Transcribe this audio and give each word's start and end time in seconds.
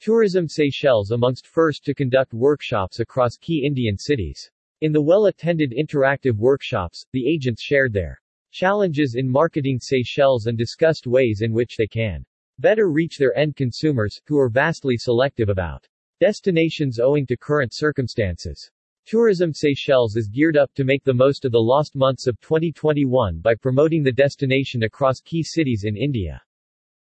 Tourism 0.00 0.48
Seychelles 0.48 1.10
amongst 1.10 1.46
first 1.46 1.84
to 1.84 1.92
conduct 1.92 2.32
workshops 2.32 3.00
across 3.00 3.36
key 3.36 3.66
Indian 3.66 3.98
cities. 3.98 4.50
In 4.80 4.92
the 4.92 5.02
well-attended 5.02 5.74
interactive 5.78 6.38
workshops, 6.38 7.04
the 7.12 7.28
agents 7.28 7.60
shared 7.60 7.92
their 7.92 8.18
challenges 8.50 9.14
in 9.16 9.30
marketing 9.30 9.78
Seychelles 9.78 10.46
and 10.46 10.56
discussed 10.56 11.06
ways 11.06 11.42
in 11.42 11.52
which 11.52 11.76
they 11.76 11.86
can 11.86 12.24
better 12.58 12.90
reach 12.90 13.18
their 13.18 13.36
end 13.36 13.56
consumers, 13.56 14.18
who 14.26 14.38
are 14.38 14.48
vastly 14.48 14.96
selective 14.96 15.50
about 15.50 15.86
destinations 16.18 16.98
owing 16.98 17.26
to 17.26 17.36
current 17.36 17.74
circumstances. 17.74 18.70
Tourism 19.04 19.52
Seychelles 19.52 20.16
is 20.16 20.28
geared 20.28 20.56
up 20.56 20.72
to 20.76 20.84
make 20.84 21.04
the 21.04 21.12
most 21.12 21.44
of 21.44 21.52
the 21.52 21.60
lost 21.60 21.94
months 21.94 22.26
of 22.26 22.40
2021 22.40 23.38
by 23.40 23.54
promoting 23.54 24.02
the 24.02 24.10
destination 24.10 24.84
across 24.84 25.20
key 25.20 25.42
cities 25.42 25.84
in 25.84 25.94
India. 25.94 26.40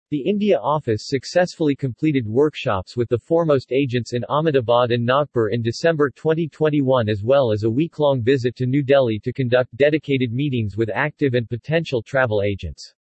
The 0.09 0.21
India 0.21 0.57
office 0.57 1.09
successfully 1.09 1.75
completed 1.75 2.29
workshops 2.29 2.97
with 2.97 3.09
the 3.09 3.19
foremost 3.19 3.73
agents 3.73 4.13
in 4.13 4.23
Ahmedabad 4.29 4.93
and 4.93 5.05
Nagpur 5.05 5.49
in 5.49 5.63
December 5.63 6.11
2021 6.11 7.09
as 7.09 7.25
well 7.25 7.51
as 7.51 7.65
a 7.65 7.71
week-long 7.71 8.23
visit 8.23 8.55
to 8.55 8.67
New 8.67 8.85
Delhi 8.85 9.19
to 9.19 9.33
conduct 9.33 9.77
dedicated 9.77 10.33
meetings 10.33 10.77
with 10.77 10.91
active 10.95 11.35
and 11.35 11.49
potential 11.49 12.03
travel 12.03 12.41
agents. 12.41 12.95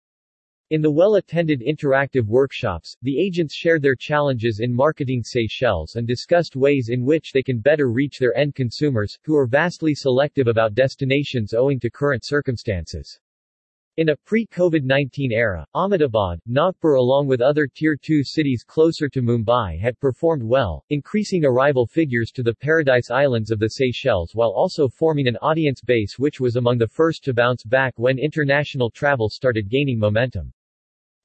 In 0.70 0.80
the 0.80 0.90
well-attended 0.90 1.60
interactive 1.60 2.24
workshops, 2.24 2.96
the 3.02 3.20
agents 3.20 3.54
shared 3.54 3.82
their 3.82 3.96
challenges 3.96 4.60
in 4.60 4.74
marketing 4.74 5.22
Seychelles 5.22 5.96
and 5.96 6.06
discussed 6.06 6.56
ways 6.56 6.88
in 6.88 7.04
which 7.04 7.32
they 7.32 7.42
can 7.42 7.58
better 7.58 7.92
reach 7.92 8.18
their 8.18 8.34
end 8.34 8.54
consumers, 8.54 9.18
who 9.24 9.36
are 9.36 9.46
vastly 9.46 9.94
selective 9.94 10.46
about 10.46 10.72
destinations 10.72 11.52
owing 11.52 11.78
to 11.80 11.90
current 11.90 12.24
circumstances. 12.24 13.20
In 13.96 14.08
a 14.08 14.16
pre-COVID-19 14.16 15.30
era, 15.30 15.64
Ahmedabad, 15.72 16.40
Nagpur 16.46 16.94
along 16.94 17.28
with 17.28 17.40
other 17.40 17.68
Tier 17.68 17.96
2 17.96 18.24
cities 18.24 18.64
closer 18.66 19.08
to 19.08 19.22
Mumbai 19.22 19.78
had 19.78 20.00
performed 20.00 20.42
well, 20.42 20.84
increasing 20.90 21.44
arrival 21.44 21.86
figures 21.86 22.32
to 22.32 22.42
the 22.42 22.54
Paradise 22.54 23.12
Islands 23.12 23.52
of 23.52 23.60
the 23.60 23.68
Seychelles 23.68 24.34
while 24.34 24.50
also 24.50 24.88
forming 24.88 25.28
an 25.28 25.36
audience 25.36 25.80
base 25.80 26.18
which 26.18 26.40
was 26.40 26.56
among 26.56 26.76
the 26.76 26.88
first 26.88 27.22
to 27.22 27.32
bounce 27.32 27.62
back 27.62 27.96
when 27.96 28.18
international 28.18 28.90
travel 28.90 29.28
started 29.28 29.70
gaining 29.70 30.00
momentum. 30.00 30.52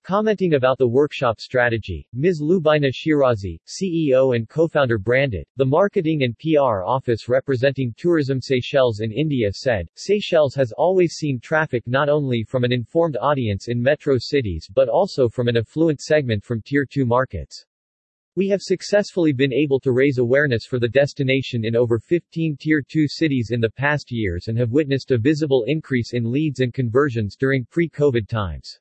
Commenting 0.10 0.56
about 0.56 0.80
the 0.80 0.88
workshop 0.88 1.40
strategy, 1.40 2.04
Ms. 2.14 2.42
Lubaina 2.42 2.92
Sheerazi, 2.92 3.60
CEO 3.68 4.36
and 4.36 4.50
co-founder 4.50 4.98
Branded, 4.98 5.46
the 5.56 5.68
marketing 5.68 6.24
and 6.24 6.36
PR 6.40 6.82
office 6.84 7.30
representing 7.30 7.94
Tourism 7.96 8.42
Seychelles 8.42 9.02
in 9.02 9.12
India 9.12 9.54
said, 9.54 9.88
Seychelles 9.94 10.56
has 10.56 10.72
always 10.72 11.14
seen 11.14 11.40
traffic 11.40 11.84
not 11.86 12.10
only 12.10 12.44
from 12.44 12.64
an 12.64 12.72
informed 12.72 13.18
audience 13.22 13.68
in 13.68 13.80
metro 13.80 14.16
cities 14.18 14.68
but 14.74 14.90
also 14.90 15.30
from 15.30 15.48
an 15.48 15.58
affluent 15.58 16.02
segment 16.02 16.44
from 16.44 16.64
Tier 16.66 16.88
2 16.92 17.06
markets. 17.06 17.68
We 18.36 18.48
have 18.48 18.64
successfully 18.64 19.32
been 19.32 19.54
able 19.54 19.80
to 19.82 19.92
raise 19.92 20.18
awareness 20.18 20.66
for 20.66 20.80
the 20.80 20.90
destination 20.90 21.64
in 21.64 21.76
over 21.76 22.00
15 22.00 22.58
Tier 22.60 22.82
2 22.82 23.08
cities 23.08 23.50
in 23.52 23.62
the 23.62 23.70
past 23.70 24.12
years 24.12 24.48
and 24.48 24.58
have 24.58 24.72
witnessed 24.72 25.12
a 25.12 25.20
visible 25.20 25.66
increase 25.68 26.14
in 26.14 26.32
leads 26.32 26.62
and 26.62 26.74
conversions 26.74 27.36
during 27.36 27.64
pre-COVID 27.70 28.28
times. 28.28 28.80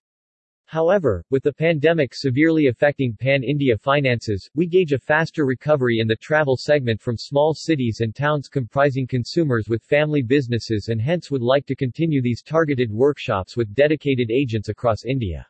However, 0.71 1.25
with 1.31 1.45
the 1.45 1.53
pandemic 1.55 2.15
severely 2.15 2.67
affecting 2.67 3.17
pan-India 3.17 3.79
finances, 3.79 4.51
we 4.55 4.67
gauge 4.67 4.93
a 4.93 4.99
faster 4.99 5.47
recovery 5.47 5.99
in 6.01 6.07
the 6.07 6.17
travel 6.17 6.59
segment 6.59 7.01
from 7.01 7.17
small 7.17 7.55
cities 7.55 8.03
and 8.03 8.15
towns 8.15 8.51
comprising 8.51 9.07
consumers 9.07 9.71
with 9.71 9.83
family 9.83 10.21
businesses 10.21 10.91
and 10.91 11.01
hence 11.01 11.31
would 11.31 11.41
like 11.41 11.65
to 11.65 11.75
continue 11.75 12.21
these 12.21 12.43
targeted 12.43 12.93
workshops 12.93 13.57
with 13.57 13.75
dedicated 13.75 14.31
agents 14.31 14.69
across 14.69 15.07
India. 15.07 15.47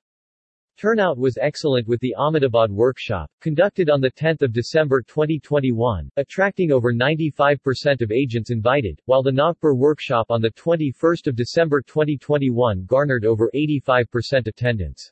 Turnout 0.78 1.18
was 1.18 1.36
excellent 1.38 1.88
with 1.88 1.98
the 1.98 2.14
Ahmedabad 2.14 2.70
workshop, 2.70 3.28
conducted 3.40 3.90
on 3.90 4.00
10 4.00 4.36
December 4.52 5.02
2021, 5.02 6.08
attracting 6.16 6.70
over 6.70 6.94
95% 6.94 8.00
of 8.00 8.12
agents 8.12 8.52
invited, 8.52 9.00
while 9.06 9.24
the 9.24 9.32
Nagpur 9.32 9.74
workshop 9.74 10.26
on 10.30 10.40
21 10.40 11.16
December 11.34 11.82
2021 11.82 12.84
garnered 12.84 13.24
over 13.24 13.50
85% 13.56 14.46
attendance. 14.46 15.10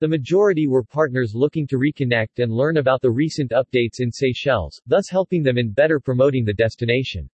The 0.00 0.08
majority 0.08 0.66
were 0.66 0.82
partners 0.82 1.34
looking 1.34 1.66
to 1.66 1.76
reconnect 1.76 2.38
and 2.38 2.50
learn 2.50 2.78
about 2.78 3.02
the 3.02 3.10
recent 3.10 3.50
updates 3.50 4.00
in 4.00 4.10
Seychelles, 4.10 4.80
thus 4.86 5.10
helping 5.10 5.42
them 5.42 5.58
in 5.58 5.72
better 5.72 6.00
promoting 6.00 6.46
the 6.46 6.54
destination. 6.54 7.28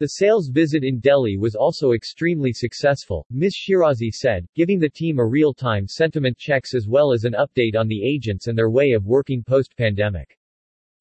The 0.00 0.08
sales 0.08 0.48
visit 0.48 0.82
in 0.82 0.98
Delhi 0.98 1.36
was 1.36 1.54
also 1.54 1.92
extremely 1.92 2.54
successful, 2.54 3.26
Ms. 3.28 3.54
Sheerazi 3.54 4.10
said, 4.10 4.48
giving 4.56 4.78
the 4.78 4.88
team 4.88 5.18
a 5.18 5.26
real-time 5.26 5.86
sentiment 5.86 6.38
checks 6.38 6.74
as 6.74 6.88
well 6.88 7.12
as 7.12 7.24
an 7.24 7.34
update 7.34 7.76
on 7.76 7.86
the 7.86 8.02
agents 8.02 8.46
and 8.46 8.56
their 8.56 8.70
way 8.70 8.92
of 8.92 9.04
working 9.04 9.44
post-pandemic. 9.44 10.38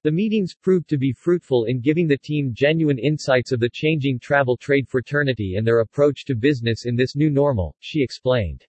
The 0.04 0.12
meetings 0.12 0.54
proved 0.54 0.90
to 0.90 0.98
be 0.98 1.14
fruitful 1.14 1.64
in 1.64 1.80
giving 1.80 2.08
the 2.08 2.18
team 2.18 2.52
genuine 2.54 3.00
insights 3.00 3.54
of 3.54 3.62
the 3.62 3.70
changing 3.72 4.20
travel 4.20 4.58
trade 4.58 4.90
fraternity 4.90 5.56
and 5.56 5.66
their 5.66 5.80
approach 5.80 6.26
to 6.26 6.36
business 6.36 6.86
in 6.86 6.98
this 6.98 7.16
new 7.16 7.30
normal, 7.30 7.74
she 7.80 8.04
explained. 8.04 8.66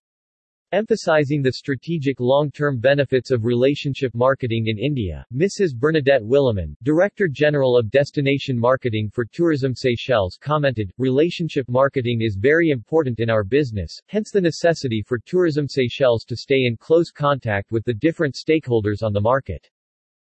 Emphasizing 0.72 1.42
the 1.42 1.54
strategic 1.54 2.20
long-term 2.20 2.78
benefits 2.78 3.32
of 3.32 3.44
relationship 3.44 4.14
marketing 4.14 4.68
in 4.68 4.78
India, 4.78 5.26
Mrs. 5.34 5.74
Bernadette 5.74 6.22
Willemin, 6.22 6.76
Director 6.84 7.26
General 7.26 7.76
of 7.76 7.90
Destination 7.90 8.56
Marketing 8.56 9.10
for 9.12 9.24
Tourism 9.24 9.74
Seychelles 9.74 10.38
commented, 10.40 10.92
Relationship 10.96 11.68
marketing 11.68 12.20
is 12.22 12.36
very 12.36 12.70
important 12.70 13.18
in 13.18 13.28
our 13.28 13.42
business, 13.42 14.00
hence 14.06 14.30
the 14.30 14.40
necessity 14.40 15.02
for 15.02 15.18
Tourism 15.18 15.66
Seychelles 15.66 16.22
to 16.22 16.36
stay 16.36 16.64
in 16.64 16.76
close 16.76 17.10
contact 17.10 17.72
with 17.72 17.84
the 17.84 17.94
different 17.94 18.36
stakeholders 18.36 19.02
on 19.02 19.12
the 19.12 19.20
market. 19.20 19.68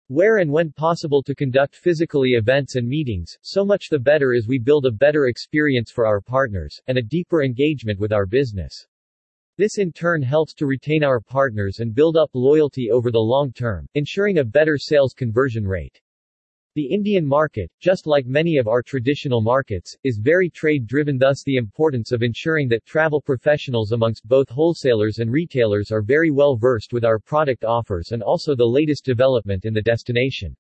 Where 0.09 0.39
and 0.39 0.51
when 0.51 0.73
possible 0.73 1.23
to 1.23 1.37
conduct 1.37 1.77
physically 1.77 2.31
events 2.31 2.75
and 2.75 2.89
meetings, 2.89 3.39
so 3.43 3.65
much 3.65 3.89
the 3.89 4.01
better 4.01 4.35
as 4.35 4.49
we 4.49 4.59
build 4.59 4.87
a 4.87 4.91
better 4.91 5.29
experience 5.29 5.93
for 5.93 6.05
our 6.05 6.21
partners, 6.21 6.81
and 6.89 6.99
a 6.99 7.03
deeper 7.03 7.45
engagement 7.45 8.01
with 8.01 8.13
our 8.13 8.27
business. 8.27 8.89
This 9.63 9.79
in 9.79 9.93
turn 9.93 10.23
helps 10.23 10.55
to 10.55 10.67
retain 10.67 11.05
our 11.05 11.21
partners 11.21 11.79
and 11.79 11.95
build 11.95 12.17
up 12.17 12.31
loyalty 12.35 12.91
over 12.91 13.13
the 13.13 13.21
long 13.21 13.53
term, 13.53 13.87
ensuring 13.95 14.39
a 14.39 14.45
better 14.45 14.77
sales 14.77 15.15
conversion 15.15 15.65
rate. 15.65 16.01
The 16.75 16.87
Indian 16.87 17.25
market, 17.25 17.71
just 17.81 18.09
like 18.09 18.27
many 18.27 18.57
of 18.57 18.67
our 18.67 18.83
traditional 18.83 19.41
markets, 19.41 19.97
is 20.03 20.19
very 20.21 20.51
trade-driven 20.51 21.17
thus 21.17 21.45
the 21.45 21.59
importance 21.59 22.11
of 22.11 22.25
ensuring 22.25 22.67
that 22.71 22.85
travel 22.87 23.21
professionals 23.21 23.93
amongst 23.93 24.27
both 24.27 24.49
wholesalers 24.49 25.21
and 25.21 25.31
retailers 25.31 25.93
are 25.93 26.03
very 26.03 26.33
well 26.33 26.57
versed 26.57 26.93
with 26.93 27.05
our 27.05 27.21
product 27.21 27.63
offers 27.63 28.11
and 28.11 28.21
also 28.21 28.57
the 28.57 28.67
latest 28.67 29.05
development 29.05 29.65
in 29.65 29.73
the 29.73 29.81
destination. 29.81 30.57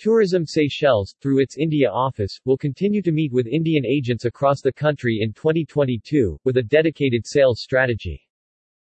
Tourism 0.00 0.46
Seychelles, 0.46 1.14
through 1.20 1.40
its 1.40 1.58
India 1.58 1.90
office, 1.90 2.40
will 2.46 2.56
continue 2.56 3.02
to 3.02 3.12
meet 3.12 3.34
with 3.34 3.46
Indian 3.46 3.84
agents 3.84 4.24
across 4.24 4.62
the 4.62 4.72
country 4.72 5.18
in 5.20 5.34
2022, 5.34 6.40
with 6.42 6.56
a 6.56 6.62
dedicated 6.62 7.26
sales 7.26 7.60
strategy. 7.60 8.26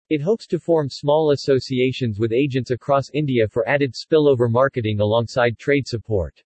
It 0.08 0.22
hopes 0.22 0.46
to 0.46 0.60
form 0.60 0.88
small 0.88 1.32
associations 1.32 2.20
with 2.20 2.30
agents 2.30 2.70
across 2.70 3.10
India 3.12 3.48
for 3.48 3.68
added 3.68 3.94
spillover 3.94 4.48
marketing 4.48 5.00
alongside 5.00 5.58
trade 5.58 5.88
support. 5.88 6.40